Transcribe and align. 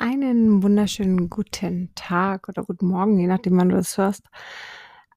Einen 0.00 0.62
wunderschönen 0.62 1.28
guten 1.28 1.90
Tag 1.96 2.48
oder 2.48 2.62
guten 2.62 2.86
Morgen, 2.86 3.18
je 3.18 3.26
nachdem, 3.26 3.58
wann 3.58 3.70
du 3.70 3.74
das 3.74 3.98
hörst. 3.98 4.22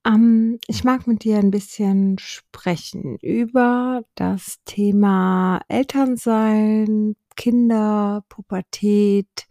Ähm, 0.03 0.57
ich 0.65 0.83
mag 0.83 1.05
mit 1.05 1.23
dir 1.23 1.37
ein 1.37 1.51
bisschen 1.51 2.17
sprechen 2.17 3.17
über 3.21 4.01
das 4.15 4.57
Thema 4.65 5.61
Elternsein, 5.67 7.15
Kinder, 7.35 8.25
Pubertät, 8.27 9.45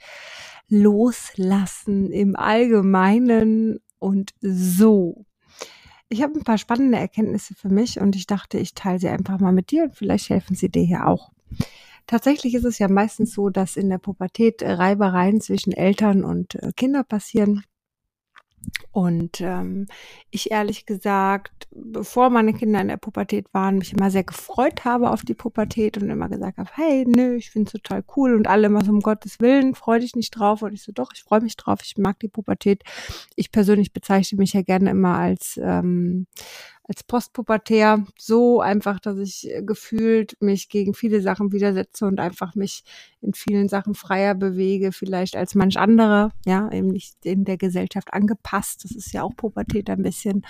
Loslassen 0.68 2.10
im 2.10 2.34
Allgemeinen 2.34 3.78
und 4.00 4.32
so. 4.40 5.26
Ich 6.08 6.24
habe 6.24 6.40
ein 6.40 6.44
paar 6.44 6.58
spannende 6.58 6.98
Erkenntnisse 6.98 7.54
für 7.54 7.68
mich 7.68 8.00
und 8.00 8.16
ich 8.16 8.26
dachte, 8.26 8.58
ich 8.58 8.74
teile 8.74 8.98
sie 8.98 9.08
einfach 9.08 9.38
mal 9.38 9.52
mit 9.52 9.70
dir 9.70 9.84
und 9.84 9.94
vielleicht 9.94 10.28
helfen 10.28 10.56
sie 10.56 10.70
dir 10.70 10.82
hier 10.82 11.06
auch. 11.06 11.30
Tatsächlich 12.10 12.56
ist 12.56 12.64
es 12.64 12.80
ja 12.80 12.88
meistens 12.88 13.32
so, 13.32 13.50
dass 13.50 13.76
in 13.76 13.88
der 13.88 13.98
Pubertät 13.98 14.64
Reibereien 14.64 15.40
zwischen 15.40 15.72
Eltern 15.72 16.24
und 16.24 16.56
äh, 16.56 16.72
Kinder 16.74 17.04
passieren. 17.04 17.62
Und 18.90 19.40
ähm, 19.40 19.86
ich 20.32 20.50
ehrlich 20.50 20.86
gesagt, 20.86 21.68
bevor 21.70 22.28
meine 22.28 22.52
Kinder 22.52 22.80
in 22.80 22.88
der 22.88 22.96
Pubertät 22.96 23.46
waren, 23.54 23.78
mich 23.78 23.92
immer 23.92 24.10
sehr 24.10 24.24
gefreut 24.24 24.84
habe 24.84 25.10
auf 25.10 25.22
die 25.22 25.34
Pubertät 25.34 25.98
und 25.98 26.10
immer 26.10 26.28
gesagt 26.28 26.58
habe, 26.58 26.68
hey, 26.74 27.04
nö, 27.06 27.36
ich 27.36 27.52
finde 27.52 27.68
es 27.68 27.80
total 27.80 28.02
cool 28.16 28.34
und 28.34 28.48
alle 28.48 28.66
immer 28.66 28.84
so 28.84 28.90
um 28.90 28.98
Gottes 28.98 29.38
Willen, 29.38 29.76
freu 29.76 30.00
dich 30.00 30.16
nicht 30.16 30.32
drauf. 30.32 30.62
Und 30.62 30.72
ich 30.72 30.82
so, 30.82 30.90
doch, 30.90 31.12
ich 31.14 31.22
freue 31.22 31.42
mich 31.42 31.56
drauf, 31.56 31.78
ich 31.84 31.96
mag 31.96 32.18
die 32.18 32.28
Pubertät. 32.28 32.82
Ich 33.36 33.52
persönlich 33.52 33.92
bezeichne 33.92 34.36
mich 34.38 34.52
ja 34.52 34.62
gerne 34.62 34.90
immer 34.90 35.16
als 35.16 35.60
ähm, 35.62 36.26
als 36.90 37.04
Postpubertär 37.04 38.04
so 38.18 38.60
einfach, 38.60 38.98
dass 38.98 39.16
ich 39.18 39.48
äh, 39.48 39.62
gefühlt 39.62 40.36
mich 40.40 40.68
gegen 40.68 40.92
viele 40.92 41.20
Sachen 41.20 41.52
widersetze 41.52 42.04
und 42.04 42.18
einfach 42.18 42.56
mich 42.56 42.82
in 43.22 43.34
vielen 43.34 43.68
Sachen 43.68 43.94
freier 43.94 44.34
bewege, 44.34 44.92
vielleicht 44.92 45.36
als 45.36 45.54
manch 45.54 45.78
andere, 45.78 46.30
ja, 46.46 46.70
eben 46.72 46.88
nicht 46.88 47.14
in 47.24 47.44
der 47.44 47.56
Gesellschaft 47.56 48.12
angepasst. 48.12 48.84
Das 48.84 48.92
ist 48.92 49.12
ja 49.12 49.22
auch 49.22 49.36
Pubertät 49.36 49.90
ein 49.90 50.02
bisschen. 50.02 50.42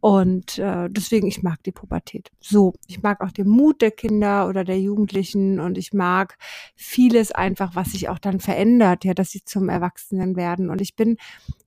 Und 0.00 0.58
äh, 0.58 0.88
deswegen, 0.90 1.26
ich 1.26 1.42
mag 1.42 1.62
die 1.62 1.72
Pubertät. 1.72 2.30
So, 2.40 2.72
ich 2.86 3.02
mag 3.02 3.20
auch 3.20 3.32
den 3.32 3.48
Mut 3.48 3.82
der 3.82 3.90
Kinder 3.90 4.48
oder 4.48 4.64
der 4.64 4.80
Jugendlichen 4.80 5.60
und 5.60 5.76
ich 5.76 5.92
mag 5.92 6.38
vieles 6.74 7.32
einfach, 7.32 7.74
was 7.74 7.92
sich 7.92 8.08
auch 8.08 8.18
dann 8.18 8.40
verändert, 8.40 9.04
ja, 9.04 9.12
dass 9.12 9.30
sie 9.30 9.44
zum 9.44 9.68
Erwachsenen 9.68 10.36
werden. 10.36 10.70
Und 10.70 10.80
ich 10.80 10.96
bin 10.96 11.18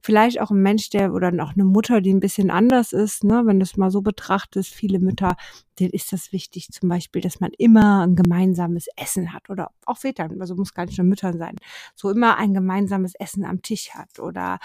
vielleicht 0.01 0.41
auch 0.41 0.49
ein 0.49 0.61
Mensch, 0.61 0.89
der 0.89 1.13
oder 1.13 1.27
auch 1.43 1.53
eine 1.53 1.65
Mutter, 1.65 2.01
die 2.01 2.13
ein 2.13 2.19
bisschen 2.19 2.49
anders 2.49 2.91
ist, 2.91 3.23
ne, 3.23 3.43
wenn 3.45 3.59
du 3.59 3.63
es 3.63 3.77
mal 3.77 3.91
so 3.91 4.01
betrachtest, 4.01 4.73
viele 4.73 4.99
Mütter, 4.99 5.35
denen 5.79 5.91
ist 5.91 6.13
das 6.13 6.31
wichtig, 6.31 6.69
zum 6.71 6.89
Beispiel, 6.89 7.21
dass 7.21 7.39
man 7.39 7.51
immer 7.57 8.05
ein 8.05 8.15
gemeinsames 8.15 8.87
Essen 8.95 9.33
hat 9.33 9.49
oder 9.49 9.71
auch 9.85 9.97
Vätern, 9.97 10.39
also 10.41 10.55
muss 10.55 10.73
gar 10.73 10.85
nicht 10.85 10.97
nur 10.97 11.07
Müttern 11.07 11.37
sein, 11.37 11.55
so 11.95 12.09
immer 12.09 12.37
ein 12.37 12.53
gemeinsames 12.53 13.15
Essen 13.15 13.45
am 13.45 13.61
Tisch 13.61 13.91
hat 13.91 14.19
oder 14.19 14.59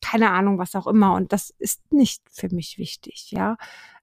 keine 0.00 0.30
Ahnung, 0.30 0.58
was 0.58 0.74
auch 0.74 0.86
immer. 0.86 1.14
Und 1.14 1.32
das 1.32 1.50
ist 1.58 1.80
nicht 1.92 2.22
für 2.30 2.48
mich 2.54 2.78
wichtig, 2.78 3.30
ja. 3.30 3.56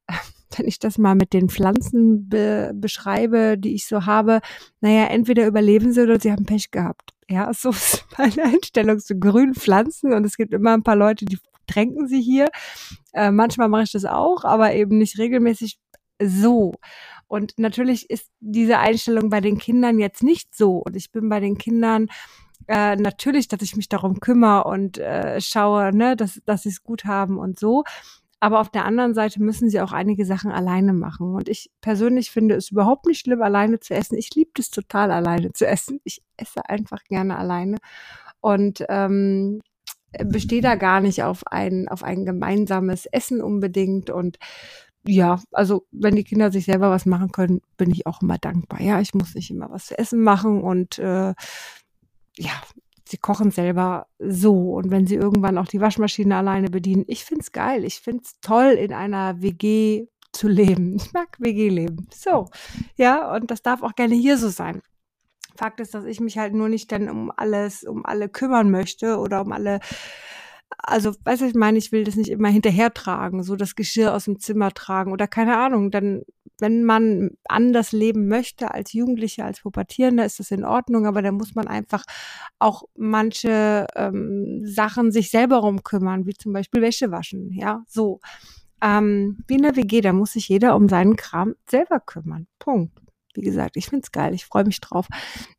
Wenn 0.55 0.67
ich 0.67 0.79
das 0.79 0.97
mal 0.97 1.15
mit 1.15 1.33
den 1.33 1.49
Pflanzen 1.49 2.29
be 2.29 2.71
beschreibe, 2.73 3.57
die 3.57 3.75
ich 3.75 3.85
so 3.85 4.05
habe, 4.05 4.39
naja, 4.79 5.05
entweder 5.07 5.45
überleben 5.45 5.91
sie 5.91 6.01
oder 6.01 6.19
sie 6.19 6.31
haben 6.31 6.45
Pech 6.45 6.71
gehabt. 6.71 7.13
Ja, 7.29 7.53
so 7.53 7.69
ist 7.69 8.05
meine 8.17 8.43
Einstellung 8.43 8.99
zu 8.99 9.19
grünen 9.19 9.55
Pflanzen 9.55 10.13
und 10.13 10.25
es 10.25 10.37
gibt 10.37 10.53
immer 10.53 10.73
ein 10.73 10.83
paar 10.83 10.95
Leute, 10.95 11.25
die 11.25 11.39
tränken 11.67 12.07
sie 12.07 12.21
hier. 12.21 12.49
Äh, 13.13 13.31
manchmal 13.31 13.67
mache 13.67 13.83
ich 13.83 13.91
das 13.91 14.05
auch, 14.05 14.45
aber 14.45 14.73
eben 14.73 14.97
nicht 14.97 15.17
regelmäßig 15.17 15.79
so. 16.21 16.73
Und 17.27 17.57
natürlich 17.57 18.09
ist 18.09 18.31
diese 18.39 18.79
Einstellung 18.79 19.29
bei 19.29 19.41
den 19.41 19.57
Kindern 19.57 19.99
jetzt 19.99 20.23
nicht 20.23 20.55
so. 20.55 20.77
Und 20.77 20.95
ich 20.95 21.11
bin 21.11 21.29
bei 21.29 21.39
den 21.39 21.57
Kindern 21.57 22.07
äh, 22.67 22.95
natürlich, 22.95 23.47
dass 23.47 23.61
ich 23.61 23.75
mich 23.75 23.89
darum 23.89 24.19
kümmere 24.19 24.65
und 24.65 24.97
äh, 24.97 25.39
schaue, 25.41 25.95
ne, 25.95 26.15
dass, 26.15 26.41
dass 26.45 26.63
sie 26.63 26.69
es 26.69 26.83
gut 26.83 27.05
haben 27.05 27.37
und 27.37 27.59
so. 27.59 27.83
Aber 28.39 28.59
auf 28.59 28.69
der 28.69 28.85
anderen 28.85 29.13
Seite 29.15 29.41
müssen 29.41 29.69
sie 29.69 29.81
auch 29.81 29.93
einige 29.93 30.25
Sachen 30.25 30.51
alleine 30.51 30.93
machen. 30.93 31.33
Und 31.33 31.49
ich 31.49 31.71
persönlich 31.81 32.29
finde 32.29 32.55
es 32.55 32.69
überhaupt 32.71 33.07
nicht 33.07 33.21
schlimm, 33.21 33.41
alleine 33.41 33.79
zu 33.79 33.95
essen. 33.95 34.17
Ich 34.17 34.35
liebe 34.35 34.51
es 34.59 34.69
total, 34.69 35.11
alleine 35.11 35.53
zu 35.53 35.65
essen. 35.65 35.99
Ich 36.03 36.21
esse 36.37 36.67
einfach 36.69 37.03
gerne 37.05 37.37
alleine. 37.37 37.77
Und 38.39 38.85
ähm, 38.89 39.61
bestehe 40.25 40.61
da 40.61 40.75
gar 40.75 41.01
nicht 41.01 41.23
auf 41.23 41.47
ein, 41.47 41.87
auf 41.87 42.03
ein 42.03 42.25
gemeinsames 42.25 43.07
Essen 43.07 43.41
unbedingt. 43.41 44.11
Und 44.11 44.37
ja, 45.07 45.41
also 45.51 45.85
wenn 45.91 46.15
die 46.15 46.23
Kinder 46.23 46.51
sich 46.51 46.65
selber 46.65 46.91
was 46.91 47.05
machen 47.05 47.31
können, 47.31 47.61
bin 47.77 47.91
ich 47.91 48.05
auch 48.05 48.21
immer 48.21 48.37
dankbar. 48.37 48.81
Ja, 48.81 48.99
ich 48.99 49.13
muss 49.13 49.35
nicht 49.35 49.49
immer 49.51 49.69
was 49.69 49.87
zu 49.87 49.97
essen 49.97 50.21
machen 50.21 50.61
und 50.61 50.99
äh, 50.99 51.33
ja, 52.37 52.51
sie 53.05 53.17
kochen 53.17 53.51
selber 53.51 54.07
so. 54.19 54.73
Und 54.75 54.91
wenn 54.91 55.07
sie 55.07 55.15
irgendwann 55.15 55.57
auch 55.57 55.67
die 55.67 55.81
Waschmaschine 55.81 56.35
alleine 56.35 56.69
bedienen, 56.69 57.05
ich 57.07 57.25
find's 57.25 57.51
geil. 57.51 57.83
Ich 57.83 57.99
find's 58.01 58.39
toll, 58.41 58.71
in 58.71 58.93
einer 58.93 59.41
WG 59.41 60.07
zu 60.33 60.47
leben. 60.47 60.97
Ich 61.07 61.13
mag 61.13 61.39
WG-Leben. 61.39 62.07
So, 62.13 62.49
ja, 62.95 63.33
und 63.35 63.49
das 63.51 63.61
darf 63.61 63.81
auch 63.83 63.95
gerne 63.95 64.15
hier 64.15 64.37
so 64.37 64.49
sein. 64.49 64.81
Fakt 65.55 65.79
ist, 65.79 65.93
dass 65.95 66.05
ich 66.05 66.19
mich 66.19 66.37
halt 66.37 66.53
nur 66.53 66.69
nicht 66.69 66.91
dann 66.91 67.09
um 67.09 67.31
alles, 67.35 67.83
um 67.83 68.05
alle 68.05 68.29
kümmern 68.29 68.69
möchte 68.69 69.17
oder 69.17 69.41
um 69.41 69.51
alle 69.51 69.79
also, 70.77 71.13
weißt 71.23 71.41
du, 71.41 71.45
ich 71.45 71.55
meine, 71.55 71.77
ich 71.77 71.91
will 71.91 72.03
das 72.03 72.15
nicht 72.15 72.29
immer 72.29 72.49
hinterher 72.49 72.93
tragen, 72.93 73.43
so 73.43 73.55
das 73.55 73.75
Geschirr 73.75 74.13
aus 74.13 74.25
dem 74.25 74.39
Zimmer 74.39 74.73
tragen 74.73 75.11
oder 75.11 75.27
keine 75.27 75.57
Ahnung. 75.57 75.91
Dann, 75.91 76.23
wenn 76.59 76.83
man 76.83 77.31
anders 77.47 77.91
leben 77.91 78.27
möchte 78.27 78.71
als 78.71 78.93
Jugendlicher, 78.93 79.45
als 79.45 79.61
Pubertierender, 79.61 80.25
ist 80.25 80.39
das 80.39 80.51
in 80.51 80.65
Ordnung, 80.65 81.05
aber 81.05 81.21
da 81.21 81.31
muss 81.31 81.55
man 81.55 81.67
einfach 81.67 82.03
auch 82.59 82.83
manche 82.95 83.87
ähm, 83.95 84.61
Sachen 84.65 85.11
sich 85.11 85.29
selber 85.29 85.57
rumkümmern, 85.57 86.25
wie 86.25 86.33
zum 86.33 86.53
Beispiel 86.53 86.81
Wäsche 86.81 87.11
waschen, 87.11 87.51
ja, 87.53 87.83
so. 87.87 88.19
Ähm, 88.81 89.39
wie 89.47 89.55
in 89.55 89.63
der 89.63 89.75
WG, 89.75 90.01
da 90.01 90.13
muss 90.13 90.33
sich 90.33 90.49
jeder 90.49 90.75
um 90.75 90.87
seinen 90.87 91.15
Kram 91.15 91.55
selber 91.67 91.99
kümmern. 91.99 92.47
Punkt. 92.59 92.93
Wie 93.33 93.41
gesagt, 93.41 93.75
ich 93.77 93.87
find's 93.87 94.11
geil, 94.11 94.33
ich 94.33 94.45
freue 94.45 94.65
mich 94.65 94.79
drauf. 94.81 95.07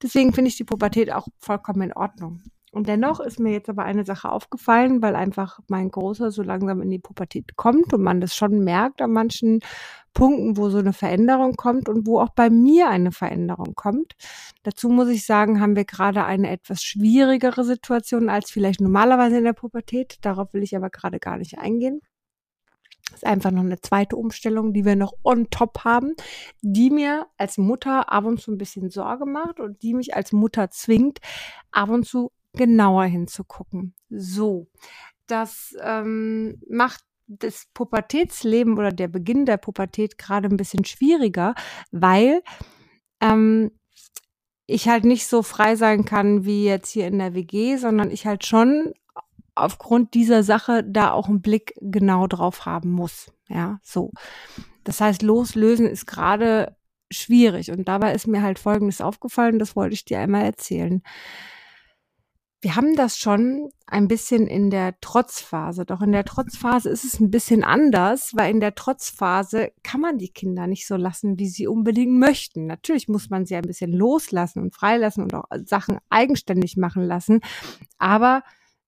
Deswegen 0.02 0.32
finde 0.32 0.48
ich 0.50 0.56
die 0.56 0.64
Pubertät 0.64 1.12
auch 1.12 1.26
vollkommen 1.38 1.82
in 1.82 1.92
Ordnung. 1.92 2.42
Und 2.72 2.86
dennoch 2.88 3.20
ist 3.20 3.40
mir 3.40 3.52
jetzt 3.52 3.70
aber 3.70 3.84
eine 3.84 4.04
Sache 4.04 4.30
aufgefallen, 4.30 5.00
weil 5.00 5.16
einfach 5.16 5.60
mein 5.68 5.90
Großer 5.90 6.30
so 6.30 6.42
langsam 6.42 6.82
in 6.82 6.90
die 6.90 6.98
Pubertät 6.98 7.56
kommt 7.56 7.94
und 7.94 8.02
man 8.02 8.20
das 8.20 8.34
schon 8.34 8.62
merkt 8.62 9.00
an 9.00 9.12
manchen 9.12 9.60
Punkten, 10.12 10.56
wo 10.56 10.68
so 10.68 10.78
eine 10.78 10.92
Veränderung 10.92 11.56
kommt 11.56 11.88
und 11.88 12.06
wo 12.06 12.20
auch 12.20 12.30
bei 12.30 12.50
mir 12.50 12.88
eine 12.88 13.12
Veränderung 13.12 13.74
kommt. 13.74 14.14
Dazu 14.64 14.88
muss 14.88 15.08
ich 15.08 15.24
sagen, 15.24 15.60
haben 15.60 15.76
wir 15.76 15.84
gerade 15.84 16.24
eine 16.24 16.50
etwas 16.50 16.82
schwierigere 16.82 17.64
Situation 17.64 18.28
als 18.28 18.50
vielleicht 18.50 18.80
normalerweise 18.80 19.38
in 19.38 19.44
der 19.44 19.52
Pubertät. 19.52 20.18
Darauf 20.22 20.52
will 20.52 20.62
ich 20.62 20.76
aber 20.76 20.90
gerade 20.90 21.18
gar 21.18 21.38
nicht 21.38 21.58
eingehen. 21.58 22.00
Das 23.10 23.22
ist 23.22 23.24
einfach 23.26 23.50
noch 23.50 23.62
eine 23.62 23.80
zweite 23.80 24.16
Umstellung, 24.16 24.74
die 24.74 24.84
wir 24.84 24.94
noch 24.94 25.14
on 25.24 25.48
top 25.48 25.84
haben, 25.84 26.14
die 26.60 26.90
mir 26.90 27.26
als 27.38 27.56
Mutter 27.56 28.12
ab 28.12 28.24
und 28.26 28.38
zu 28.38 28.52
ein 28.52 28.58
bisschen 28.58 28.90
Sorge 28.90 29.24
macht 29.24 29.60
und 29.60 29.82
die 29.82 29.94
mich 29.94 30.14
als 30.14 30.32
Mutter 30.32 30.70
zwingt, 30.70 31.20
ab 31.70 31.88
und 31.88 32.04
zu 32.04 32.32
genauer 32.58 33.04
hinzugucken. 33.04 33.94
So, 34.10 34.68
das 35.26 35.74
ähm, 35.82 36.60
macht 36.68 37.00
das 37.26 37.66
Pubertätsleben 37.72 38.78
oder 38.78 38.92
der 38.92 39.08
Beginn 39.08 39.46
der 39.46 39.56
Pubertät 39.56 40.18
gerade 40.18 40.48
ein 40.48 40.56
bisschen 40.56 40.84
schwieriger, 40.84 41.54
weil 41.90 42.42
ähm, 43.20 43.70
ich 44.66 44.88
halt 44.88 45.04
nicht 45.04 45.26
so 45.26 45.42
frei 45.42 45.76
sein 45.76 46.04
kann 46.04 46.44
wie 46.44 46.64
jetzt 46.64 46.90
hier 46.90 47.06
in 47.06 47.18
der 47.18 47.34
WG, 47.34 47.76
sondern 47.76 48.10
ich 48.10 48.26
halt 48.26 48.44
schon 48.44 48.92
aufgrund 49.54 50.14
dieser 50.14 50.42
Sache 50.42 50.84
da 50.84 51.10
auch 51.10 51.28
einen 51.28 51.42
Blick 51.42 51.74
genau 51.80 52.26
drauf 52.26 52.66
haben 52.66 52.90
muss. 52.90 53.32
Ja, 53.48 53.80
so. 53.82 54.12
Das 54.84 55.00
heißt, 55.00 55.22
loslösen 55.22 55.86
ist 55.86 56.06
gerade 56.06 56.76
schwierig. 57.10 57.70
Und 57.70 57.88
dabei 57.88 58.12
ist 58.12 58.26
mir 58.26 58.42
halt 58.42 58.58
Folgendes 58.58 59.00
aufgefallen, 59.00 59.58
das 59.58 59.76
wollte 59.76 59.94
ich 59.94 60.04
dir 60.04 60.20
einmal 60.20 60.44
erzählen. 60.44 61.02
Wir 62.60 62.74
haben 62.74 62.96
das 62.96 63.16
schon 63.16 63.70
ein 63.86 64.08
bisschen 64.08 64.48
in 64.48 64.70
der 64.70 64.98
Trotzphase. 65.00 65.84
Doch 65.84 66.00
in 66.00 66.10
der 66.10 66.24
Trotzphase 66.24 66.88
ist 66.90 67.04
es 67.04 67.20
ein 67.20 67.30
bisschen 67.30 67.62
anders, 67.62 68.34
weil 68.34 68.50
in 68.50 68.58
der 68.58 68.74
Trotzphase 68.74 69.70
kann 69.84 70.00
man 70.00 70.18
die 70.18 70.30
Kinder 70.30 70.66
nicht 70.66 70.86
so 70.86 70.96
lassen, 70.96 71.38
wie 71.38 71.48
sie 71.48 71.68
unbedingt 71.68 72.18
möchten. 72.18 72.66
Natürlich 72.66 73.06
muss 73.06 73.30
man 73.30 73.46
sie 73.46 73.54
ein 73.54 73.62
bisschen 73.62 73.92
loslassen 73.92 74.60
und 74.60 74.74
freilassen 74.74 75.22
und 75.22 75.34
auch 75.34 75.44
Sachen 75.64 75.98
eigenständig 76.10 76.76
machen 76.76 77.04
lassen. 77.04 77.40
Aber 77.98 78.42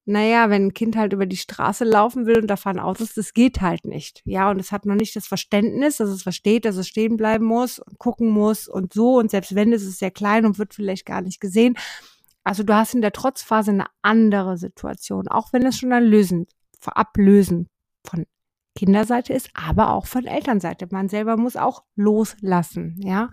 naja, 0.05 0.50
wenn 0.50 0.66
ein 0.66 0.75
Kind 0.75 0.96
halt 0.96 1.12
über 1.12 1.26
die 1.26 1.37
Straße 1.37 1.84
laufen 1.84 2.26
will 2.26 2.40
und 2.40 2.49
da 2.49 2.56
fahren 2.56 2.81
Autos, 2.81 3.14
das 3.14 3.34
geht 3.34 3.61
halt 3.61 3.84
nicht. 3.84 4.23
Ja, 4.25 4.50
und 4.50 4.58
es 4.58 4.73
hat 4.73 4.84
noch 4.84 4.96
nicht 4.96 5.14
das 5.14 5.28
Verständnis, 5.28 5.99
dass 5.99 6.08
es 6.08 6.25
versteht, 6.25 6.64
dass 6.64 6.76
es 6.76 6.88
stehen 6.88 7.16
bleiben 7.16 7.44
muss 7.44 7.78
und 7.78 7.99
gucken 7.99 8.31
muss 8.31 8.66
und 8.66 8.93
so. 8.93 9.19
Und 9.19 9.31
selbst 9.31 9.55
wenn, 9.55 9.73
ist 9.73 9.84
es 9.84 10.00
sehr 10.00 10.11
klein 10.11 10.44
und 10.44 10.58
wird 10.58 10.75
vielleicht 10.75 11.06
gar 11.06 11.20
nicht 11.23 11.40
gesehen. 11.40 11.76
Also 12.44 12.62
du 12.62 12.75
hast 12.75 12.94
in 12.94 13.02
der 13.02 13.12
Trotzphase 13.12 13.70
eine 13.70 13.87
andere 14.02 14.56
Situation, 14.56 15.28
auch 15.28 15.52
wenn 15.52 15.66
es 15.66 15.78
schon 15.78 15.92
ein 15.92 16.04
Lösen, 16.04 16.46
Ablösen 16.87 17.69
von 18.04 18.26
Kinderseite 18.75 19.32
ist, 19.32 19.50
aber 19.52 19.90
auch 19.90 20.06
von 20.06 20.26
Elternseite. 20.26 20.88
Man 20.90 21.08
selber 21.08 21.37
muss 21.37 21.56
auch 21.56 21.84
loslassen, 21.96 22.96
ja. 23.02 23.31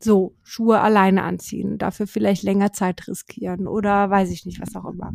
So, 0.00 0.36
Schuhe 0.42 0.80
alleine 0.80 1.24
anziehen, 1.24 1.78
dafür 1.78 2.06
vielleicht 2.06 2.42
länger 2.42 2.72
Zeit 2.72 3.08
riskieren 3.08 3.66
oder 3.66 4.10
weiß 4.10 4.30
ich 4.30 4.46
nicht, 4.46 4.60
was 4.60 4.76
auch 4.76 4.84
immer. 4.84 5.12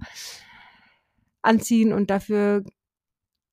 Anziehen 1.41 1.93
und 1.93 2.09
dafür 2.09 2.63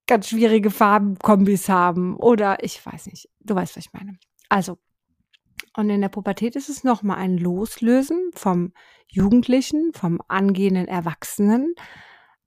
ganz 0.06 0.28
schwierige 0.28 0.70
Farbenkombis 0.70 1.69
haben 1.69 2.16
oder 2.16 2.64
ich 2.64 2.84
weiß 2.84 3.06
nicht. 3.06 3.28
Du 3.40 3.54
weißt, 3.54 3.76
was 3.76 3.86
ich 3.86 3.92
meine. 3.92 4.19
Also, 4.48 4.78
und 5.76 5.90
in 5.90 6.00
der 6.00 6.08
Pubertät 6.08 6.56
ist 6.56 6.69
es 6.69 6.84
nochmal 6.84 7.19
ein 7.19 7.38
Loslösen 7.38 8.31
vom 8.34 8.72
Jugendlichen, 9.08 9.93
vom 9.94 10.20
angehenden 10.28 10.88
Erwachsenen, 10.88 11.75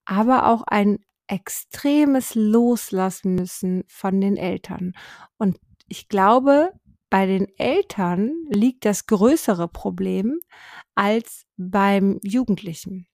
aber 0.06 0.48
auch 0.48 0.63
ein 0.63 1.00
extremes 1.28 2.36
Loslassen 2.36 3.36
müssen 3.36 3.84
von 3.88 4.19
den 4.19 4.38
Eltern. 4.38 4.94
Und 5.38 5.58
ich 5.88 6.10
glaube, 6.10 6.72
bei 7.10 7.25
den 7.25 7.48
Eltern 7.58 8.31
liegt 8.50 8.86
das 8.86 9.06
größere 9.06 9.68
Problem 9.68 10.40
als 10.96 11.46
beim 11.57 12.19
Jugendlichen, 12.24 13.07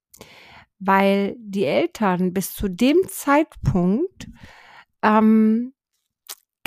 weil 0.80 1.36
die 1.40 1.66
Eltern 1.66 2.34
bis 2.34 2.54
zu 2.54 2.68
dem 2.70 2.98
Zeitpunkt 3.08 4.28
ähm, 5.02 5.74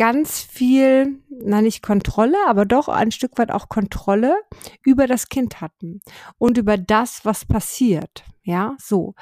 ganz 0.00 0.41
viel, 0.41 1.19
na 1.29 1.61
nicht 1.61 1.82
Kontrolle, 1.82 2.38
aber 2.49 2.64
doch 2.64 2.88
ein 2.88 3.11
Stück 3.12 3.37
weit 3.37 3.50
auch 3.50 3.69
Kontrolle 3.69 4.35
über 4.82 5.06
das 5.06 5.29
Kind 5.29 5.61
hatten 5.61 6.00
und 6.38 6.56
über 6.56 6.79
das, 6.79 7.26
was 7.26 7.44
passiert. 7.44 8.25
Ja, 8.43 8.76
so. 8.81 9.14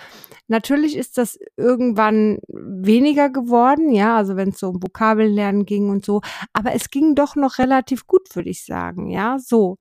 Natürlich 0.46 0.96
ist 0.96 1.18
das 1.18 1.36
irgendwann 1.56 2.38
weniger 2.46 3.28
geworden, 3.28 3.90
ja, 3.90 4.16
also 4.16 4.36
wenn 4.36 4.50
es 4.50 4.60
so 4.60 4.68
um 4.68 4.80
Vokabellernen 4.80 5.66
ging 5.66 5.90
und 5.90 6.04
so, 6.04 6.20
aber 6.52 6.72
es 6.74 6.90
ging 6.90 7.16
doch 7.16 7.34
noch 7.34 7.58
relativ 7.58 8.06
gut, 8.06 8.36
würde 8.36 8.50
ich 8.50 8.64
sagen, 8.64 9.10
ja, 9.10 9.36
so. 9.40 9.78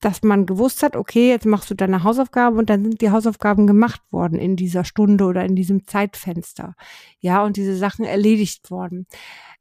Dass 0.00 0.22
man 0.22 0.44
gewusst 0.44 0.82
hat, 0.82 0.96
okay, 0.96 1.28
jetzt 1.30 1.46
machst 1.46 1.70
du 1.70 1.74
deine 1.74 2.02
Hausaufgaben 2.02 2.58
und 2.58 2.68
dann 2.68 2.82
sind 2.82 3.00
die 3.00 3.10
Hausaufgaben 3.10 3.68
gemacht 3.68 4.02
worden 4.10 4.40
in 4.40 4.56
dieser 4.56 4.84
Stunde 4.84 5.24
oder 5.24 5.44
in 5.44 5.54
diesem 5.54 5.86
Zeitfenster. 5.86 6.74
Ja, 7.20 7.44
und 7.44 7.56
diese 7.56 7.76
Sachen 7.76 8.04
erledigt 8.04 8.70
worden 8.70 9.06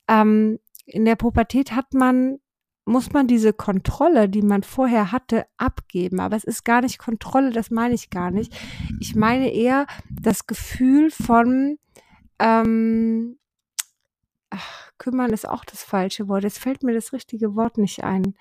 ähm, 0.07 0.59
in 0.85 1.05
der 1.05 1.15
Pubertät 1.15 1.71
hat 1.73 1.93
man 1.93 2.39
muss 2.85 3.13
man 3.13 3.27
diese 3.27 3.53
Kontrolle, 3.53 4.27
die 4.27 4.41
man 4.41 4.63
vorher 4.63 5.11
hatte, 5.11 5.45
abgeben. 5.57 6.19
Aber 6.19 6.35
es 6.35 6.43
ist 6.43 6.65
gar 6.65 6.81
nicht 6.81 6.99
Kontrolle, 6.99 7.51
das 7.51 7.71
meine 7.71 7.93
ich 7.93 8.09
gar 8.09 8.29
nicht. 8.29 8.53
Ich 8.99 9.15
meine 9.15 9.53
eher 9.53 9.87
das 10.09 10.47
Gefühl 10.47 11.09
von 11.09 11.79
ähm, 12.39 13.39
ach, 14.49 14.91
kümmern 14.97 15.31
ist 15.31 15.47
auch 15.47 15.63
das 15.63 15.83
falsche 15.83 16.27
Wort. 16.27 16.43
Jetzt 16.43 16.59
fällt 16.59 16.83
mir 16.83 16.93
das 16.93 17.13
richtige 17.13 17.55
Wort 17.55 17.77
nicht 17.77 18.03
ein. 18.03 18.35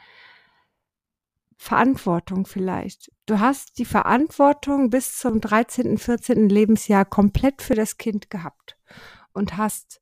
Verantwortung 1.56 2.44
vielleicht. 2.44 3.12
Du 3.26 3.38
hast 3.38 3.78
die 3.78 3.84
Verantwortung 3.84 4.90
bis 4.90 5.16
zum 5.16 5.40
13., 5.40 5.96
14. 5.96 6.48
Lebensjahr 6.48 7.04
komplett 7.04 7.62
für 7.62 7.76
das 7.76 7.98
Kind 7.98 8.30
gehabt 8.30 8.76
und 9.32 9.56
hast 9.56 10.01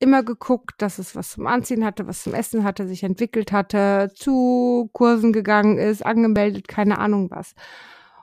immer 0.00 0.22
geguckt, 0.22 0.80
dass 0.80 0.98
es 0.98 1.16
was 1.16 1.32
zum 1.32 1.46
Anziehen 1.46 1.84
hatte, 1.84 2.06
was 2.06 2.22
zum 2.22 2.34
Essen 2.34 2.64
hatte, 2.64 2.86
sich 2.86 3.02
entwickelt 3.02 3.52
hatte, 3.52 4.12
zu 4.14 4.90
Kursen 4.92 5.32
gegangen 5.32 5.78
ist, 5.78 6.04
angemeldet, 6.04 6.68
keine 6.68 6.98
Ahnung 6.98 7.30
was. 7.30 7.54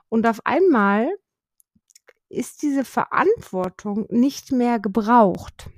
Und 0.08 0.26
auf 0.26 0.44
einmal 0.44 1.08
ist 2.28 2.62
diese 2.62 2.84
Verantwortung 2.84 4.06
nicht 4.10 4.52
mehr 4.52 4.78
gebraucht. 4.78 5.70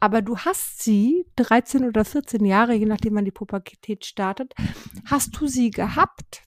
Aber 0.00 0.22
du 0.22 0.38
hast 0.38 0.82
sie, 0.82 1.26
13 1.36 1.86
oder 1.86 2.04
14 2.04 2.44
Jahre, 2.44 2.74
je 2.74 2.86
nachdem 2.86 3.14
man 3.14 3.24
die 3.24 3.30
Pubertät 3.30 4.06
startet, 4.06 4.54
hast 5.04 5.38
du 5.38 5.46
sie 5.46 5.70
gehabt 5.70 6.42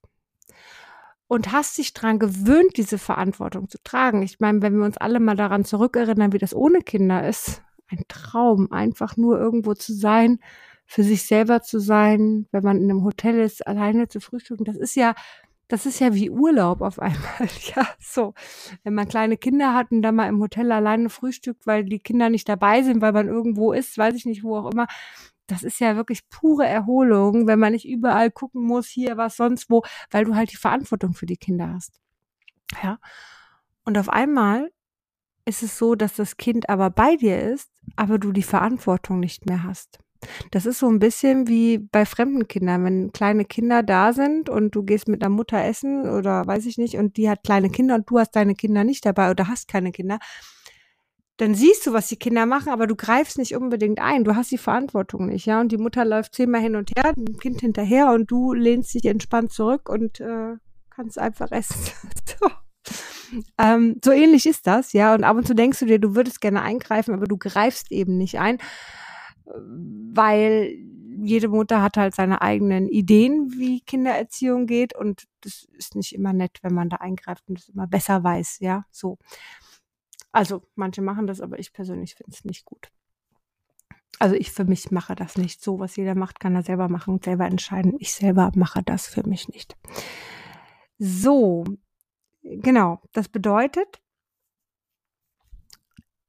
und 1.28 1.52
hast 1.52 1.78
dich 1.78 1.94
dran 1.94 2.18
gewöhnt, 2.18 2.78
diese 2.78 2.98
Verantwortung 2.98 3.70
zu 3.70 3.78
tragen. 3.84 4.24
Ich 4.24 4.40
meine, 4.40 4.62
wenn 4.64 4.78
wir 4.78 4.86
uns 4.86 4.98
alle 4.98 5.20
mal 5.20 5.36
daran 5.36 5.66
zurückerinnern, 5.66 6.34
wie 6.34 6.40
das 6.40 6.56
ohne 6.56 6.82
Kinder 6.82 7.28
ist, 7.28 7.62
ein 7.94 8.06
Traum, 8.08 8.72
einfach 8.72 9.18
nur 9.18 9.40
irgendwo 9.40 9.74
zu 9.74 9.94
sein, 9.94 10.40
für 10.86 11.04
sich 11.04 11.24
selber 11.24 11.62
zu 11.62 11.80
sein, 11.80 12.48
wenn 12.52 12.64
man 12.64 12.78
in 12.78 12.90
einem 12.90 13.04
Hotel 13.04 13.40
ist, 13.40 13.66
alleine 13.66 14.08
zu 14.08 14.20
frühstücken. 14.20 14.66
Das 14.66 14.76
ist 14.76 14.96
ja, 14.96 15.16
das 15.68 15.86
ist 15.86 16.00
ja 16.00 16.14
wie 16.14 16.30
Urlaub 16.30 16.82
auf 16.82 17.00
einmal. 17.00 17.50
Ja, 17.76 17.88
so. 18.00 18.34
Wenn 18.84 18.94
man 18.94 19.08
kleine 19.08 19.38
Kinder 19.38 19.74
hat 19.74 19.92
und 19.92 20.02
dann 20.02 20.16
mal 20.16 20.28
im 20.28 20.40
Hotel 20.40 20.72
alleine 20.72 21.10
frühstückt, 21.10 21.66
weil 21.66 21.86
die 21.86 22.00
Kinder 22.00 22.30
nicht 22.30 22.48
dabei 22.50 22.84
sind, 22.84 23.02
weil 23.02 23.14
man 23.14 23.28
irgendwo 23.28 23.74
ist, 23.74 23.98
weiß 23.98 24.16
ich 24.16 24.26
nicht, 24.26 24.44
wo 24.44 24.58
auch 24.58 24.72
immer. 24.72 24.88
Das 25.48 25.64
ist 25.64 25.80
ja 25.80 25.96
wirklich 25.96 26.30
pure 26.30 26.66
Erholung, 26.66 27.48
wenn 27.48 27.60
man 27.60 27.74
nicht 27.74 27.88
überall 27.88 28.32
gucken 28.32 28.64
muss, 28.64 28.88
hier 28.88 29.18
was 29.18 29.36
sonst 29.36 29.70
wo, 29.70 29.84
weil 30.10 30.26
du 30.26 30.36
halt 30.36 30.52
die 30.52 30.58
Verantwortung 30.58 31.14
für 31.14 31.26
die 31.26 31.38
Kinder 31.38 31.74
hast. 31.74 32.00
Ja. 32.82 33.00
Und 33.84 33.98
auf 33.98 34.10
einmal 34.10 34.72
ist 35.46 35.64
es 35.64 35.78
so, 35.78 35.96
dass 35.96 36.16
das 36.16 36.38
Kind 36.38 36.70
aber 36.70 36.90
bei 36.90 37.16
dir 37.18 37.42
ist, 37.42 37.73
aber 37.96 38.18
du 38.18 38.32
die 38.32 38.44
Verantwortung 38.44 39.20
nicht 39.20 39.46
mehr 39.46 39.64
hast. 39.64 40.00
Das 40.52 40.66
ist 40.66 40.80
so 40.80 40.88
ein 40.88 41.00
bisschen 41.00 41.48
wie 41.48 41.78
bei 41.78 42.06
fremden 42.06 42.48
Kindern, 42.48 42.86
wenn 42.86 43.12
kleine 43.12 43.46
Kinder 43.46 43.84
da 43.84 44.14
sind 44.14 44.50
und 44.50 44.74
du 44.74 44.84
gehst 44.84 45.08
mit 45.08 45.22
der 45.22 45.30
Mutter 45.30 45.62
essen 45.64 46.10
oder 46.10 46.48
weiß 46.48 46.66
ich 46.66 46.78
nicht 46.78 46.96
und 46.96 47.18
die 47.18 47.30
hat 47.30 47.44
kleine 47.44 47.70
Kinder 47.70 47.96
und 47.96 48.10
du 48.10 48.20
hast 48.20 48.32
deine 48.36 48.56
Kinder 48.56 48.84
nicht 48.84 49.06
dabei 49.06 49.32
oder 49.32 49.48
hast 49.48 49.68
keine 49.68 49.92
Kinder, 49.92 50.20
dann 51.38 51.56
siehst 51.56 51.86
du, 51.88 51.94
was 51.94 52.08
die 52.08 52.18
Kinder 52.18 52.46
machen, 52.46 52.70
aber 52.70 52.86
du 52.86 52.96
greifst 52.96 53.38
nicht 53.38 53.56
unbedingt 53.56 54.00
ein. 54.00 54.24
Du 54.24 54.36
hast 54.36 54.52
die 54.52 54.58
Verantwortung 54.58 55.28
nicht, 55.28 55.46
ja. 55.46 55.60
Und 55.60 55.72
die 55.72 55.78
Mutter 55.78 56.06
läuft 56.06 56.36
zehnmal 56.36 56.62
hin 56.62 56.76
und 56.76 56.92
her, 56.96 57.14
dem 57.14 57.38
Kind 57.38 57.62
hinterher 57.62 58.12
und 58.12 58.30
du 58.30 58.54
lehnst 58.54 58.94
dich 58.94 59.06
entspannt 59.06 59.52
zurück 59.52 59.90
und 59.90 60.20
äh, 60.20 60.56
kannst 60.92 61.18
einfach 61.18 61.52
essen. 61.52 61.76
so. 62.40 62.50
Ähm, 63.58 64.00
so 64.04 64.12
ähnlich 64.12 64.46
ist 64.46 64.68
das, 64.68 64.94
ja. 64.94 65.14
Und 65.14 65.24
ab 65.24 65.38
und 65.38 65.48
zu 65.48 65.56
denkst 65.56 65.80
du 65.80 65.86
dir, 65.86 66.00
du 66.00 66.16
würdest 66.16 66.42
gerne 66.42 66.62
eingreifen, 66.62 67.14
aber 67.14 67.26
du 67.26 67.38
greifst 67.38 67.92
eben 67.92 68.18
nicht 68.18 68.40
ein, 68.40 68.58
weil 69.46 70.78
jede 71.22 71.48
Mutter 71.48 71.82
hat 71.82 71.98
halt 71.98 72.16
seine 72.16 72.42
eigenen 72.42 72.88
Ideen, 72.88 73.54
wie 73.56 73.82
Kindererziehung 73.82 74.68
geht. 74.68 74.96
Und 74.96 75.24
das 75.42 75.68
ist 75.78 75.96
nicht 75.96 76.14
immer 76.14 76.34
nett, 76.34 76.60
wenn 76.62 76.74
man 76.74 76.90
da 76.90 76.98
eingreift 76.98 77.44
und 77.48 77.60
es 77.60 77.70
immer 77.70 77.88
besser 77.88 78.24
weiß, 78.24 78.60
ja. 78.60 78.86
So. 78.92 79.18
Also, 80.32 80.64
manche 80.76 81.02
machen 81.02 81.28
das, 81.28 81.42
aber 81.42 81.60
ich 81.60 81.74
persönlich 81.74 82.16
finde 82.16 82.32
es 82.34 82.44
nicht 82.44 82.66
gut. 82.66 82.90
Also 84.20 84.36
ich 84.36 84.52
für 84.52 84.66
mich 84.66 84.92
mache 84.92 85.16
das 85.16 85.38
nicht. 85.38 85.62
So, 85.62 85.80
was 85.80 85.96
jeder 85.96 86.16
macht, 86.16 86.40
kann 86.40 86.56
er 86.56 86.64
selber 86.64 86.88
machen 86.88 87.16
und 87.16 87.24
selber 87.24 87.46
entscheiden. 87.46 87.96
Ich 88.00 88.14
selber 88.14 88.52
mache 88.56 88.84
das 88.84 89.08
für 89.08 89.28
mich 89.28 89.50
nicht. 89.50 89.76
So, 90.98 91.66
Genau, 92.44 93.02
das 93.14 93.30
bedeutet, 93.30 94.02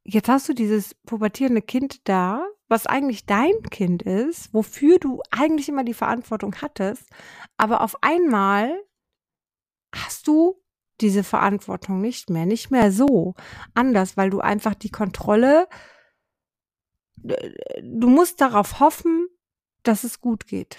jetzt 0.04 0.28
hast 0.28 0.48
du 0.48 0.54
dieses 0.54 0.94
pubertierende 0.94 1.60
Kind 1.60 2.08
da, 2.08 2.46
was 2.68 2.86
eigentlich 2.86 3.26
dein 3.26 3.62
Kind 3.70 4.02
ist, 4.02 4.54
wofür 4.54 4.98
du 4.98 5.22
eigentlich 5.30 5.68
immer 5.68 5.82
die 5.84 5.94
Verantwortung 5.94 6.54
hattest, 6.62 7.08
aber 7.56 7.80
auf 7.80 7.96
einmal 8.02 8.80
hast 9.92 10.28
du 10.28 10.62
diese 11.00 11.24
Verantwortung 11.24 12.00
nicht 12.00 12.30
mehr, 12.30 12.46
nicht 12.46 12.70
mehr 12.70 12.92
so 12.92 13.34
anders, 13.74 14.16
weil 14.16 14.30
du 14.30 14.40
einfach 14.40 14.74
die 14.74 14.90
Kontrolle, 14.90 15.68
du 17.16 18.08
musst 18.08 18.40
darauf 18.40 18.78
hoffen, 18.78 19.26
dass 19.82 20.04
es 20.04 20.20
gut 20.20 20.46
geht. 20.46 20.78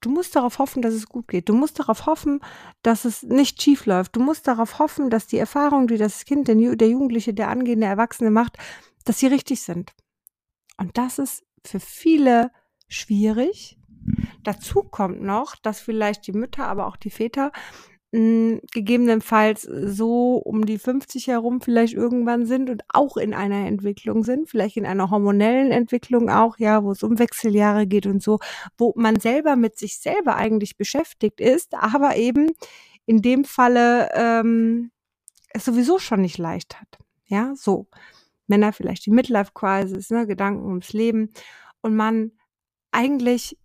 Du 0.00 0.08
musst 0.08 0.34
darauf 0.34 0.58
hoffen, 0.58 0.80
dass 0.80 0.94
es 0.94 1.08
gut 1.08 1.28
geht. 1.28 1.48
Du 1.48 1.54
musst 1.54 1.78
darauf 1.78 2.06
hoffen, 2.06 2.40
dass 2.82 3.04
es 3.04 3.22
nicht 3.22 3.60
schief 3.60 3.84
läuft. 3.84 4.16
Du 4.16 4.20
musst 4.20 4.48
darauf 4.48 4.78
hoffen, 4.78 5.10
dass 5.10 5.26
die 5.26 5.36
Erfahrungen, 5.36 5.88
die 5.88 5.98
das 5.98 6.24
Kind, 6.24 6.48
der, 6.48 6.56
Jugendliche, 6.56 7.34
der 7.34 7.48
angehende 7.48 7.86
Erwachsene 7.86 8.30
macht, 8.30 8.56
dass 9.04 9.18
sie 9.18 9.26
richtig 9.26 9.60
sind. 9.62 9.92
Und 10.78 10.96
das 10.96 11.18
ist 11.18 11.44
für 11.64 11.80
viele 11.80 12.50
schwierig. 12.88 13.78
Dazu 14.42 14.82
kommt 14.82 15.20
noch, 15.22 15.56
dass 15.56 15.80
vielleicht 15.80 16.26
die 16.26 16.32
Mütter, 16.32 16.66
aber 16.66 16.86
auch 16.86 16.96
die 16.96 17.10
Väter 17.10 17.52
gegebenenfalls 18.12 19.62
so 19.62 20.34
um 20.36 20.66
die 20.66 20.78
50 20.78 21.28
herum 21.28 21.60
vielleicht 21.60 21.94
irgendwann 21.94 22.44
sind 22.44 22.68
und 22.68 22.82
auch 22.88 23.16
in 23.16 23.34
einer 23.34 23.66
Entwicklung 23.68 24.24
sind, 24.24 24.48
vielleicht 24.48 24.76
in 24.76 24.84
einer 24.84 25.10
hormonellen 25.10 25.70
Entwicklung 25.70 26.28
auch, 26.28 26.58
ja, 26.58 26.82
wo 26.82 26.90
es 26.90 27.04
um 27.04 27.20
Wechseljahre 27.20 27.86
geht 27.86 28.06
und 28.06 28.20
so, 28.20 28.40
wo 28.76 28.92
man 28.96 29.20
selber 29.20 29.54
mit 29.54 29.78
sich 29.78 29.98
selber 30.00 30.34
eigentlich 30.34 30.76
beschäftigt 30.76 31.40
ist, 31.40 31.74
aber 31.74 32.16
eben 32.16 32.50
in 33.06 33.22
dem 33.22 33.44
Falle 33.44 34.10
ähm, 34.14 34.90
es 35.50 35.64
sowieso 35.64 36.00
schon 36.00 36.22
nicht 36.22 36.38
leicht 36.38 36.80
hat. 36.80 36.98
Ja, 37.26 37.54
so. 37.54 37.86
Männer 38.48 38.72
vielleicht 38.72 39.06
die 39.06 39.12
Midlife 39.12 39.52
Crisis, 39.54 40.10
ne, 40.10 40.26
Gedanken 40.26 40.66
ums 40.66 40.92
Leben 40.92 41.32
und 41.80 41.94
man 41.94 42.32
eigentlich 42.90 43.56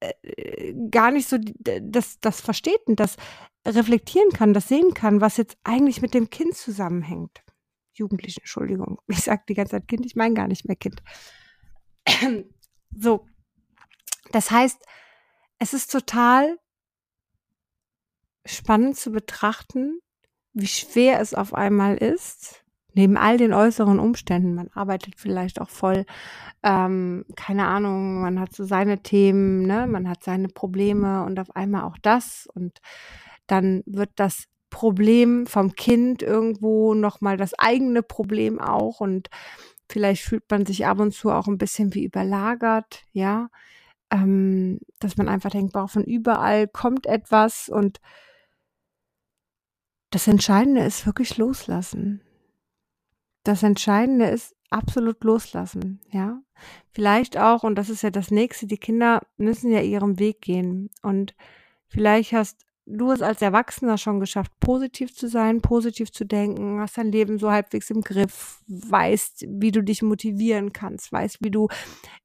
äh, 0.00 0.74
gar 0.90 1.10
nicht 1.10 1.28
so 1.28 1.38
das, 1.38 2.20
das 2.20 2.42
versteht 2.42 2.86
und 2.86 3.00
das 3.00 3.16
reflektieren 3.66 4.30
kann, 4.30 4.54
das 4.54 4.68
sehen 4.68 4.94
kann, 4.94 5.20
was 5.20 5.36
jetzt 5.36 5.56
eigentlich 5.64 6.02
mit 6.02 6.14
dem 6.14 6.30
Kind 6.30 6.54
zusammenhängt. 6.56 7.42
Jugendlichen, 7.92 8.40
Entschuldigung. 8.40 8.98
Ich 9.08 9.20
sage 9.20 9.42
die 9.48 9.54
ganze 9.54 9.72
Zeit 9.72 9.88
Kind, 9.88 10.04
ich 10.06 10.16
meine 10.16 10.34
gar 10.34 10.48
nicht 10.48 10.66
mehr 10.66 10.76
Kind. 10.76 11.02
so. 12.96 13.26
Das 14.32 14.50
heißt, 14.50 14.82
es 15.58 15.74
ist 15.74 15.92
total 15.92 16.58
spannend 18.44 18.96
zu 18.96 19.12
betrachten, 19.12 20.00
wie 20.52 20.66
schwer 20.66 21.20
es 21.20 21.34
auf 21.34 21.54
einmal 21.54 21.96
ist, 21.96 22.64
neben 22.94 23.16
all 23.16 23.36
den 23.36 23.52
äußeren 23.52 23.98
Umständen, 23.98 24.54
man 24.54 24.70
arbeitet 24.74 25.14
vielleicht 25.18 25.60
auch 25.60 25.68
voll, 25.68 26.04
ähm, 26.62 27.24
keine 27.36 27.66
Ahnung, 27.66 28.20
man 28.22 28.38
hat 28.38 28.54
so 28.54 28.64
seine 28.64 29.02
Themen, 29.02 29.66
ne, 29.66 29.86
man 29.86 30.08
hat 30.08 30.22
seine 30.22 30.48
Probleme 30.48 31.24
und 31.24 31.38
auf 31.40 31.54
einmal 31.56 31.82
auch 31.82 31.98
das 31.98 32.46
und 32.54 32.80
dann 33.46 33.82
wird 33.86 34.10
das 34.16 34.44
Problem 34.70 35.46
vom 35.46 35.74
Kind 35.74 36.22
irgendwo 36.22 36.94
nochmal 36.94 37.36
das 37.36 37.54
eigene 37.58 38.02
Problem 38.02 38.60
auch 38.60 39.00
und 39.00 39.28
vielleicht 39.88 40.22
fühlt 40.22 40.50
man 40.50 40.66
sich 40.66 40.86
ab 40.86 40.98
und 40.98 41.12
zu 41.12 41.30
auch 41.30 41.46
ein 41.46 41.58
bisschen 41.58 41.94
wie 41.94 42.04
überlagert, 42.04 43.02
ja, 43.12 43.48
ähm, 44.10 44.80
dass 44.98 45.16
man 45.16 45.28
einfach 45.28 45.50
denkt, 45.50 45.72
boah, 45.72 45.88
von 45.88 46.04
überall 46.04 46.66
kommt 46.66 47.06
etwas 47.06 47.68
und 47.68 48.00
das 50.10 50.28
Entscheidende 50.28 50.82
ist 50.84 51.06
wirklich 51.06 51.38
loslassen. 51.38 52.20
Das 53.42 53.62
Entscheidende 53.62 54.26
ist 54.26 54.54
absolut 54.70 55.22
loslassen, 55.24 56.00
ja. 56.10 56.40
Vielleicht 56.92 57.36
auch, 57.36 57.62
und 57.62 57.74
das 57.76 57.90
ist 57.90 58.02
ja 58.02 58.10
das 58.10 58.30
nächste, 58.30 58.66
die 58.66 58.78
Kinder 58.78 59.20
müssen 59.36 59.70
ja 59.70 59.80
ihren 59.80 60.18
Weg 60.18 60.40
gehen. 60.40 60.90
Und 61.02 61.34
vielleicht 61.88 62.32
hast 62.32 62.64
du 62.86 63.10
es 63.12 63.22
als 63.22 63.40
Erwachsener 63.42 63.98
schon 63.98 64.20
geschafft, 64.20 64.52
positiv 64.60 65.14
zu 65.14 65.28
sein, 65.28 65.62
positiv 65.62 66.12
zu 66.12 66.24
denken, 66.24 66.80
hast 66.80 66.98
dein 66.98 67.10
Leben 67.10 67.38
so 67.38 67.50
halbwegs 67.50 67.90
im 67.90 68.02
Griff, 68.02 68.60
weißt, 68.66 69.46
wie 69.48 69.72
du 69.72 69.82
dich 69.82 70.02
motivieren 70.02 70.72
kannst, 70.72 71.10
weißt, 71.10 71.38
wie 71.40 71.50
du, 71.50 71.68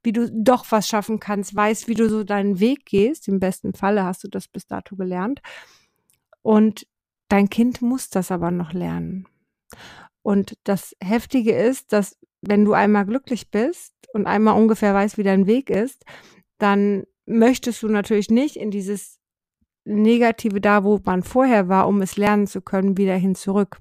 wie 0.03 0.11
du 0.11 0.29
doch 0.31 0.65
was 0.69 0.87
schaffen 0.87 1.19
kannst, 1.19 1.55
weißt, 1.55 1.87
wie 1.87 1.93
du 1.93 2.09
so 2.09 2.23
deinen 2.23 2.59
Weg 2.59 2.85
gehst. 2.85 3.27
Im 3.27 3.39
besten 3.39 3.73
Falle 3.73 4.03
hast 4.03 4.23
du 4.23 4.27
das 4.27 4.47
bis 4.47 4.67
dato 4.67 4.95
gelernt. 4.95 5.41
Und 6.41 6.85
Dein 7.29 7.49
Kind 7.49 7.81
muss 7.81 8.09
das 8.09 8.31
aber 8.31 8.51
noch 8.51 8.73
lernen. 8.73 9.27
Und 10.23 10.57
das 10.63 10.95
Heftige 11.01 11.53
ist, 11.53 11.93
dass 11.93 12.17
wenn 12.41 12.65
du 12.65 12.73
einmal 12.73 13.05
glücklich 13.05 13.51
bist 13.51 13.93
und 14.13 14.25
einmal 14.25 14.59
ungefähr 14.59 14.93
weißt, 14.93 15.17
wie 15.17 15.23
dein 15.23 15.45
Weg 15.45 15.69
ist, 15.69 16.03
dann 16.57 17.03
möchtest 17.25 17.83
du 17.83 17.87
natürlich 17.87 18.29
nicht 18.29 18.55
in 18.55 18.71
dieses 18.71 19.18
Negative 19.85 20.61
da, 20.61 20.83
wo 20.83 20.99
man 21.03 21.23
vorher 21.23 21.67
war, 21.67 21.87
um 21.87 22.01
es 22.01 22.17
lernen 22.17 22.47
zu 22.47 22.61
können, 22.61 22.97
wieder 22.97 23.15
hin 23.15 23.35
zurück. 23.35 23.79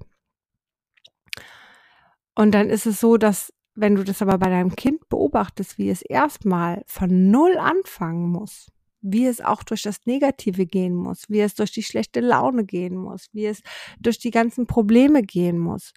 Und 2.35 2.51
dann 2.51 2.69
ist 2.69 2.85
es 2.85 2.99
so, 2.99 3.17
dass 3.17 3.53
wenn 3.75 3.95
du 3.95 4.03
das 4.03 4.21
aber 4.21 4.37
bei 4.37 4.49
deinem 4.49 4.75
Kind 4.75 5.07
beobachtest, 5.09 5.77
wie 5.77 5.89
es 5.89 6.01
erstmal 6.01 6.83
von 6.85 7.31
Null 7.31 7.57
anfangen 7.57 8.29
muss, 8.29 8.67
wie 9.01 9.25
es 9.25 9.41
auch 9.41 9.63
durch 9.63 9.81
das 9.83 10.05
Negative 10.05 10.65
gehen 10.65 10.95
muss, 10.95 11.23
wie 11.29 11.39
es 11.39 11.55
durch 11.55 11.71
die 11.71 11.83
schlechte 11.83 12.19
Laune 12.19 12.65
gehen 12.65 12.95
muss, 12.97 13.27
wie 13.31 13.45
es 13.45 13.61
durch 13.99 14.19
die 14.19 14.31
ganzen 14.31 14.67
Probleme 14.67 15.21
gehen 15.21 15.57
muss, 15.57 15.93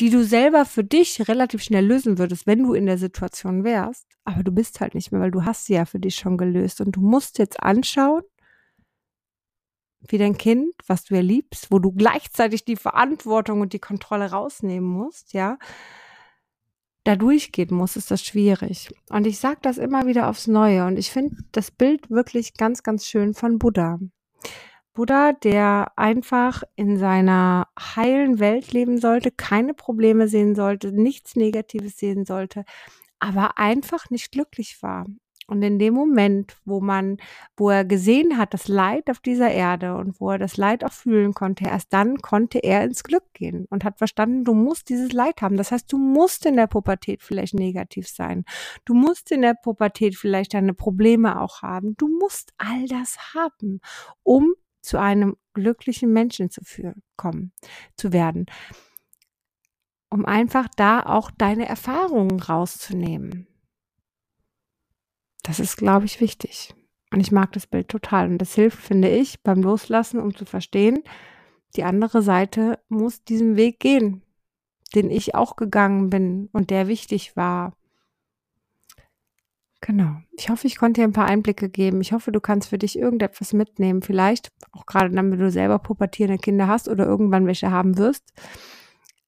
die 0.00 0.10
du 0.10 0.24
selber 0.24 0.64
für 0.64 0.82
dich 0.82 1.28
relativ 1.28 1.62
schnell 1.62 1.86
lösen 1.86 2.18
würdest, 2.18 2.46
wenn 2.46 2.62
du 2.62 2.74
in 2.74 2.86
der 2.86 2.98
Situation 2.98 3.62
wärst. 3.62 4.06
Aber 4.24 4.42
du 4.42 4.50
bist 4.50 4.80
halt 4.80 4.94
nicht 4.94 5.12
mehr, 5.12 5.20
weil 5.20 5.30
du 5.30 5.44
hast 5.44 5.66
sie 5.66 5.74
ja 5.74 5.84
für 5.84 6.00
dich 6.00 6.16
schon 6.16 6.36
gelöst. 6.36 6.80
Und 6.80 6.96
du 6.96 7.00
musst 7.00 7.38
jetzt 7.38 7.62
anschauen, 7.62 8.22
wie 10.08 10.18
dein 10.18 10.36
Kind, 10.36 10.74
was 10.86 11.04
du 11.04 11.14
ja 11.14 11.20
liebst, 11.20 11.70
wo 11.70 11.78
du 11.78 11.92
gleichzeitig 11.92 12.64
die 12.64 12.76
Verantwortung 12.76 13.60
und 13.60 13.72
die 13.72 13.78
Kontrolle 13.78 14.30
rausnehmen 14.30 14.88
musst, 14.88 15.32
ja, 15.32 15.58
da 17.04 17.16
durchgehen 17.16 17.74
muss, 17.74 17.96
ist 17.96 18.10
das 18.10 18.22
schwierig. 18.22 18.92
Und 19.10 19.26
ich 19.26 19.38
sage 19.38 19.58
das 19.62 19.78
immer 19.78 20.06
wieder 20.06 20.28
aufs 20.28 20.46
Neue. 20.46 20.86
Und 20.86 20.98
ich 20.98 21.10
finde 21.10 21.36
das 21.52 21.70
Bild 21.70 22.10
wirklich 22.10 22.54
ganz, 22.54 22.82
ganz 22.82 23.06
schön 23.06 23.34
von 23.34 23.58
Buddha. 23.58 23.98
Buddha, 24.94 25.32
der 25.32 25.92
einfach 25.96 26.62
in 26.76 26.96
seiner 26.96 27.66
heilen 27.78 28.38
Welt 28.38 28.72
leben 28.72 28.98
sollte, 28.98 29.32
keine 29.32 29.74
Probleme 29.74 30.28
sehen 30.28 30.54
sollte, 30.54 30.92
nichts 30.92 31.34
Negatives 31.34 31.98
sehen 31.98 32.24
sollte, 32.24 32.64
aber 33.18 33.58
einfach 33.58 34.08
nicht 34.10 34.30
glücklich 34.30 34.78
war. 34.82 35.06
Und 35.46 35.62
in 35.62 35.78
dem 35.78 35.94
Moment, 35.94 36.56
wo 36.64 36.80
man, 36.80 37.18
wo 37.56 37.68
er 37.68 37.84
gesehen 37.84 38.38
hat, 38.38 38.54
das 38.54 38.66
Leid 38.66 39.10
auf 39.10 39.20
dieser 39.20 39.50
Erde 39.50 39.94
und 39.96 40.18
wo 40.18 40.30
er 40.30 40.38
das 40.38 40.56
Leid 40.56 40.84
auch 40.84 40.92
fühlen 40.92 41.34
konnte, 41.34 41.64
erst 41.66 41.92
dann 41.92 42.18
konnte 42.18 42.60
er 42.60 42.82
ins 42.84 43.02
Glück 43.02 43.24
gehen 43.34 43.66
und 43.68 43.84
hat 43.84 43.98
verstanden, 43.98 44.44
du 44.44 44.54
musst 44.54 44.88
dieses 44.88 45.12
Leid 45.12 45.42
haben. 45.42 45.56
Das 45.58 45.70
heißt, 45.70 45.92
du 45.92 45.98
musst 45.98 46.46
in 46.46 46.56
der 46.56 46.66
Pubertät 46.66 47.22
vielleicht 47.22 47.54
negativ 47.54 48.08
sein. 48.08 48.44
Du 48.86 48.94
musst 48.94 49.30
in 49.32 49.42
der 49.42 49.54
Pubertät 49.54 50.16
vielleicht 50.16 50.54
deine 50.54 50.72
Probleme 50.72 51.40
auch 51.40 51.60
haben. 51.60 51.94
Du 51.98 52.08
musst 52.08 52.54
all 52.56 52.86
das 52.86 53.18
haben, 53.34 53.80
um 54.22 54.54
zu 54.84 54.98
einem 54.98 55.36
glücklichen 55.54 56.12
Menschen 56.12 56.50
zu 56.50 56.62
führen, 56.64 57.02
kommen, 57.16 57.52
zu 57.96 58.12
werden. 58.12 58.46
Um 60.10 60.24
einfach 60.24 60.68
da 60.76 61.00
auch 61.00 61.30
deine 61.30 61.66
Erfahrungen 61.66 62.40
rauszunehmen 62.40 63.48
das 65.44 65.60
ist, 65.60 65.76
glaube 65.76 66.06
ich, 66.06 66.20
wichtig. 66.20 66.74
Und 67.12 67.20
ich 67.20 67.30
mag 67.30 67.52
das 67.52 67.68
Bild 67.68 67.88
total. 67.88 68.26
Und 68.28 68.38
das 68.38 68.54
hilft, 68.54 68.78
finde 68.78 69.08
ich, 69.08 69.42
beim 69.42 69.62
Loslassen, 69.62 70.18
um 70.18 70.34
zu 70.34 70.44
verstehen, 70.44 71.04
die 71.76 71.84
andere 71.84 72.22
Seite 72.22 72.80
muss 72.88 73.22
diesen 73.24 73.56
Weg 73.56 73.78
gehen, 73.78 74.22
den 74.94 75.10
ich 75.10 75.34
auch 75.34 75.54
gegangen 75.54 76.10
bin 76.10 76.48
und 76.52 76.70
der 76.70 76.88
wichtig 76.88 77.36
war. 77.36 77.76
Genau. 79.86 80.16
Ich 80.32 80.48
hoffe, 80.48 80.66
ich 80.66 80.78
konnte 80.78 81.02
dir 81.02 81.06
ein 81.06 81.12
paar 81.12 81.26
Einblicke 81.26 81.68
geben. 81.68 82.00
Ich 82.00 82.12
hoffe, 82.14 82.32
du 82.32 82.40
kannst 82.40 82.70
für 82.70 82.78
dich 82.78 82.98
irgendetwas 82.98 83.52
mitnehmen. 83.52 84.00
Vielleicht 84.00 84.50
auch 84.72 84.86
gerade 84.86 85.10
dann, 85.10 85.30
wenn 85.30 85.38
du 85.38 85.50
selber 85.50 85.78
pubertierende 85.78 86.38
Kinder 86.38 86.68
hast 86.68 86.88
oder 86.88 87.04
irgendwann 87.04 87.46
welche 87.46 87.70
haben 87.70 87.98
wirst. 87.98 88.32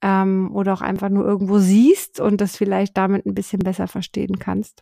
Ähm, 0.01 0.51
oder 0.55 0.73
auch 0.73 0.81
einfach 0.81 1.11
nur 1.11 1.27
irgendwo 1.27 1.59
siehst 1.59 2.21
und 2.21 2.41
das 2.41 2.57
vielleicht 2.57 2.97
damit 2.97 3.27
ein 3.27 3.35
bisschen 3.35 3.59
besser 3.59 3.87
verstehen 3.87 4.39
kannst. 4.39 4.81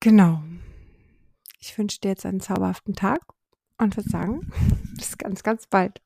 Genau. 0.00 0.42
Ich 1.60 1.78
wünsche 1.78 2.00
dir 2.00 2.08
jetzt 2.08 2.26
einen 2.26 2.40
zauberhaften 2.40 2.94
Tag 2.94 3.20
und 3.78 3.96
würde 3.96 4.10
sagen, 4.10 4.52
bis 4.98 5.16
ganz, 5.16 5.42
ganz 5.42 5.66
bald. 5.66 6.02